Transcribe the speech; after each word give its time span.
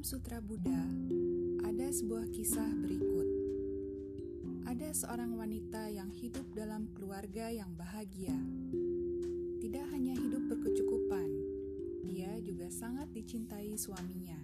sejarah 0.00 0.40
Buddha, 0.40 0.80
ada 1.60 1.92
sebuah 1.92 2.32
kisah 2.32 2.72
berikut. 2.80 3.28
Ada 4.64 4.96
seorang 4.96 5.36
wanita 5.36 5.92
yang 5.92 6.08
hidup 6.08 6.48
dalam 6.56 6.88
keluarga 6.96 7.52
yang 7.52 7.68
bahagia. 7.76 8.32
Tidak 9.60 9.86
hanya 9.92 10.16
hidup 10.16 10.40
berkecukupan, 10.48 11.28
dia 12.08 12.32
juga 12.40 12.72
sangat 12.72 13.12
dicintai 13.12 13.76
suaminya. 13.76 14.40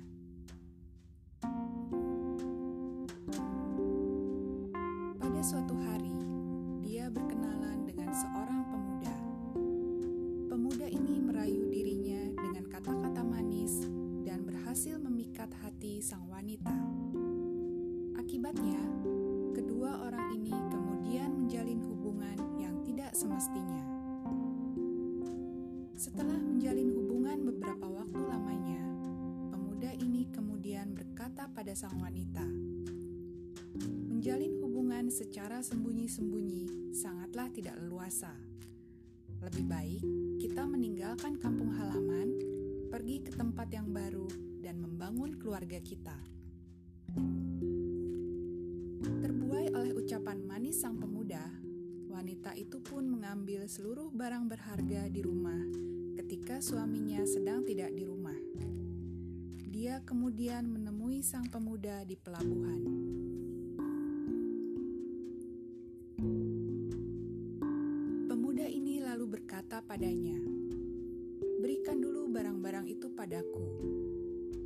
Akibatnya, 18.46 18.78
kedua 19.58 20.06
orang 20.06 20.38
ini 20.38 20.54
kemudian 20.70 21.34
menjalin 21.34 21.82
hubungan 21.82 22.38
yang 22.62 22.78
tidak 22.86 23.10
semestinya. 23.10 23.82
Setelah 25.98 26.38
menjalin 26.38 26.94
hubungan 26.94 27.42
beberapa 27.42 27.90
waktu 27.90 28.22
lamanya, 28.22 28.86
pemuda 29.50 29.90
ini 29.98 30.30
kemudian 30.30 30.94
berkata 30.94 31.50
pada 31.50 31.74
sang 31.74 31.98
wanita, 31.98 32.46
"Menjalin 34.14 34.62
hubungan 34.62 35.10
secara 35.10 35.58
sembunyi-sembunyi 35.58 36.94
sangatlah 36.94 37.50
tidak 37.50 37.74
leluasa. 37.82 38.30
Lebih 39.42 39.66
baik 39.66 40.02
kita 40.38 40.62
meninggalkan 40.70 41.34
kampung 41.42 41.74
halaman, 41.74 42.30
pergi 42.94 43.26
ke 43.26 43.34
tempat 43.34 43.74
yang 43.74 43.90
baru, 43.90 44.30
dan 44.62 44.78
membangun 44.78 45.34
keluarga 45.34 45.82
kita." 45.82 46.35
Oleh 50.26 50.42
ucapan 50.42 50.58
manis 50.58 50.82
sang 50.82 50.98
pemuda, 50.98 51.38
wanita 52.10 52.50
itu 52.58 52.82
pun 52.82 53.06
mengambil 53.06 53.62
seluruh 53.70 54.10
barang 54.10 54.50
berharga 54.50 55.06
di 55.06 55.22
rumah 55.22 55.62
ketika 56.18 56.58
suaminya 56.58 57.22
sedang 57.22 57.62
tidak 57.62 57.94
di 57.94 58.02
rumah. 58.02 58.34
Dia 59.70 60.02
kemudian 60.02 60.66
menemui 60.66 61.22
sang 61.22 61.46
pemuda 61.46 62.02
di 62.02 62.18
pelabuhan. 62.18 62.80
Pemuda 68.26 68.66
ini 68.66 68.98
lalu 68.98 69.30
berkata 69.30 69.78
padanya, 69.78 70.42
"Berikan 71.62 72.02
dulu 72.02 72.26
barang-barang 72.34 72.90
itu 72.90 73.14
padaku. 73.14 73.62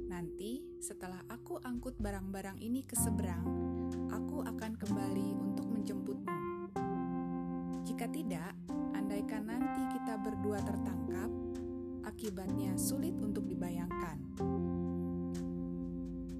Nanti, 0.08 0.64
setelah 0.80 1.20
aku 1.28 1.60
angkut 1.60 2.00
barang-barang 2.00 2.64
ini 2.64 2.80
ke 2.80 2.96
seberang, 2.96 3.69
aku 4.10 4.42
akan 4.46 4.72
kembali 4.78 5.28
untuk 5.38 5.66
menjemputmu. 5.70 6.38
Jika 7.86 8.06
tidak, 8.12 8.54
andaikan 8.94 9.48
nanti 9.48 9.82
kita 9.98 10.18
berdua 10.20 10.62
tertangkap, 10.62 11.30
akibatnya 12.06 12.76
sulit 12.78 13.16
untuk 13.18 13.46
dibayangkan." 13.50 14.18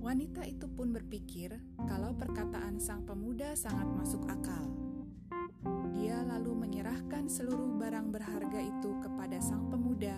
Wanita 0.01 0.43
itu 0.49 0.67
pun 0.67 0.91
berpikir 0.91 1.55
kalau 1.87 2.17
perkataan 2.17 2.81
sang 2.81 3.07
pemuda 3.07 3.53
sangat 3.55 3.87
masuk 3.95 4.25
akal. 4.27 4.67
Dia 5.93 6.25
lalu 6.25 6.57
menyerahkan 6.57 7.29
seluruh 7.29 7.77
barang 7.77 8.09
berharga 8.09 8.61
itu 8.65 8.91
kepada 9.05 9.37
sang 9.39 9.69
pemuda 9.69 10.17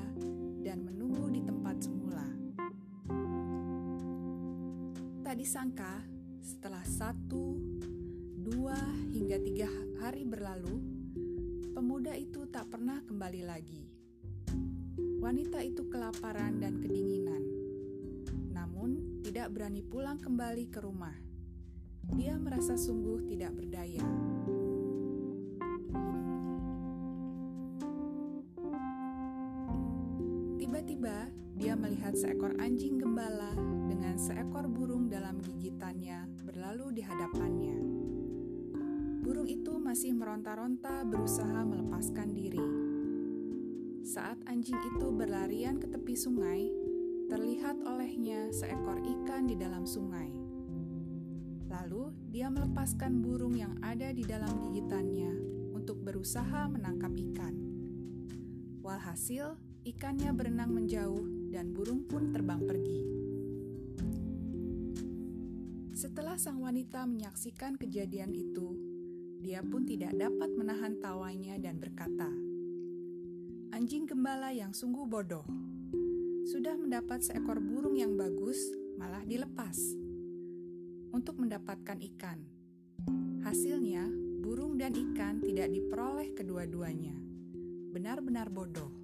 dan 0.62 0.86
menunggu 0.86 1.26
di 1.34 1.42
tempat 1.42 1.82
semula. 1.82 2.24
Tak 5.26 5.34
disangka, 5.34 6.06
satu, 6.92 7.56
dua, 8.36 8.76
hingga 9.16 9.40
tiga 9.40 9.64
hari 10.04 10.28
berlalu, 10.28 10.76
pemuda 11.72 12.12
itu 12.12 12.44
tak 12.52 12.68
pernah 12.68 13.00
kembali 13.08 13.42
lagi. 13.48 13.88
Wanita 15.24 15.64
itu 15.64 15.88
kelaparan 15.88 16.60
dan 16.60 16.84
kedinginan, 16.84 17.42
namun 18.52 19.24
tidak 19.24 19.56
berani 19.56 19.80
pulang 19.80 20.20
kembali 20.20 20.68
ke 20.68 20.84
rumah. 20.84 21.16
Dia 22.12 22.36
merasa 22.36 22.76
sungguh 22.76 23.24
tidak 23.24 23.56
berdaya. 23.56 24.04
Tiba-tiba, 30.82 31.30
dia 31.54 31.78
melihat 31.78 32.10
seekor 32.18 32.58
anjing 32.58 32.98
gembala 32.98 33.54
dengan 33.86 34.18
seekor 34.18 34.66
burung 34.66 35.06
dalam 35.06 35.38
gigitannya 35.38 36.26
berlalu 36.42 36.98
di 36.98 37.06
hadapannya. 37.06 37.78
Burung 39.22 39.46
itu 39.46 39.78
masih 39.78 40.10
meronta-ronta 40.10 41.06
berusaha 41.06 41.62
melepaskan 41.62 42.34
diri. 42.34 42.66
Saat 44.02 44.42
anjing 44.50 44.74
itu 44.74 45.06
berlarian 45.14 45.78
ke 45.78 45.86
tepi 45.86 46.18
sungai, 46.18 46.66
terlihat 47.30 47.78
olehnya 47.86 48.50
seekor 48.50 48.98
ikan 49.06 49.46
di 49.46 49.54
dalam 49.54 49.86
sungai. 49.86 50.34
Lalu 51.70 52.10
dia 52.26 52.50
melepaskan 52.50 53.22
burung 53.22 53.54
yang 53.54 53.78
ada 53.86 54.10
di 54.10 54.26
dalam 54.26 54.50
gigitannya 54.66 55.30
untuk 55.78 56.02
berusaha 56.02 56.66
menangkap 56.66 57.14
ikan. 57.30 57.54
Walhasil, 58.82 59.61
ikannya 59.82 60.30
berenang 60.30 60.70
menjauh 60.70 61.50
dan 61.50 61.74
burung 61.74 62.06
pun 62.06 62.30
terbang 62.30 62.62
pergi. 62.62 63.00
Setelah 65.90 66.38
sang 66.38 66.62
wanita 66.62 67.02
menyaksikan 67.02 67.74
kejadian 67.74 68.30
itu, 68.30 68.78
dia 69.42 69.58
pun 69.62 69.82
tidak 69.82 70.14
dapat 70.14 70.50
menahan 70.54 71.02
tawanya 71.02 71.58
dan 71.58 71.82
berkata, 71.82 72.30
"Anjing 73.74 74.06
gembala 74.06 74.54
yang 74.54 74.70
sungguh 74.70 75.02
bodoh, 75.02 75.46
sudah 76.46 76.78
mendapat 76.78 77.26
seekor 77.26 77.58
burung 77.58 77.98
yang 77.98 78.14
bagus, 78.14 78.58
malah 78.98 79.22
dilepas 79.26 79.78
untuk 81.10 81.42
mendapatkan 81.42 81.98
ikan. 82.14 82.38
Hasilnya, 83.42 84.06
burung 84.46 84.78
dan 84.78 84.94
ikan 84.94 85.42
tidak 85.42 85.74
diperoleh 85.74 86.30
kedua-duanya. 86.38 87.18
Benar-benar 87.90 88.46
bodoh." 88.46 89.01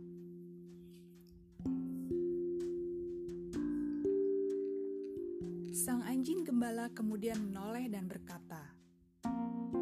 Anjing 6.09 6.41
gembala 6.41 6.89
kemudian 6.97 7.37
menoleh 7.37 7.85
dan 7.93 8.09
berkata, 8.09 8.73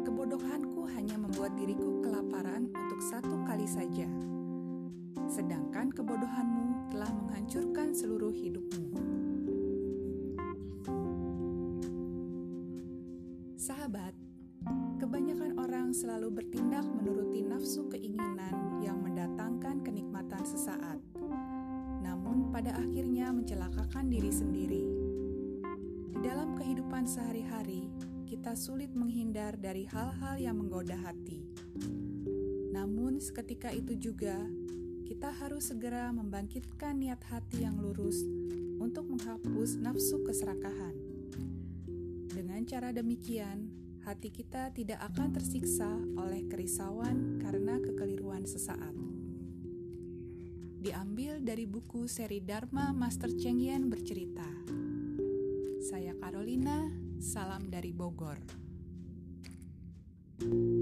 "Kebodohanku 0.03 0.83
hanya 0.91 1.15
membuat 1.15 1.55
diriku 1.55 2.03
kelaparan 2.03 2.67
untuk 2.67 2.99
satu 2.99 3.47
kali 3.47 3.63
saja, 3.63 4.11
sedangkan 5.31 5.87
kebodohanmu 5.87 6.91
telah 6.91 7.07
menghancurkan 7.15 7.95
seluruh 7.95 8.35
hidupmu." 8.35 8.91
Sahabat, 13.55 14.11
kebanyakan 14.99 15.55
orang 15.55 15.95
selalu 15.95 16.43
bertindak 16.43 16.83
menuruti 16.91 17.39
nafsu 17.39 17.87
keinginan 17.87 18.83
yang 18.83 18.99
mendatangkan 18.99 19.79
kenikmatan 19.79 20.43
sesaat, 20.43 20.99
namun 22.03 22.51
pada 22.51 22.75
akhirnya 22.75 23.31
mencelakakan 23.31 24.11
diri 24.11 24.27
sendiri. 24.27 24.96
Dalam 26.17 26.57
kehidupan 26.57 27.05
sehari-hari, 27.05 27.93
kita 28.25 28.57
sulit 28.57 28.89
menghindar 28.97 29.53
dari 29.53 29.85
hal-hal 29.85 30.41
yang 30.41 30.57
menggoda 30.57 30.97
hati. 30.97 31.45
Namun, 32.73 33.21
seketika 33.21 33.69
itu 33.69 33.93
juga 33.93 34.35
kita 35.05 35.29
harus 35.29 35.69
segera 35.69 36.09
membangkitkan 36.09 36.97
niat 36.97 37.21
hati 37.29 37.63
yang 37.63 37.77
lurus 37.77 38.25
untuk 38.81 39.05
menghapus 39.07 39.77
nafsu 39.77 40.25
keserakahan. 40.25 40.97
Dengan 42.33 42.65
cara 42.65 42.89
demikian, 42.89 43.69
hati 44.01 44.33
kita 44.33 44.73
tidak 44.73 44.97
akan 45.13 45.37
tersiksa 45.37 45.89
oleh 46.17 46.49
kerisauan 46.49 47.37
karena 47.41 47.77
kekeliruan 47.77 48.43
sesaat. 48.47 48.93
Diambil 50.81 51.43
dari 51.43 51.67
buku 51.67 52.07
seri 52.07 52.39
Dharma 52.39 52.89
Master 52.95 53.33
Cheng 53.35 53.59
Yen 53.59 53.91
bercerita. 53.91 54.86
Carolina, 56.27 56.83
salam 57.23 57.71
dari 57.71 57.95
Bogor. 57.95 58.35
thank 60.35 60.51
you 60.51 60.76